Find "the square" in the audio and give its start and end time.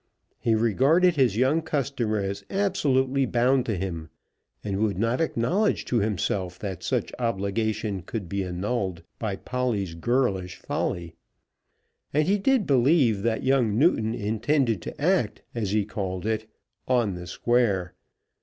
17.13-17.93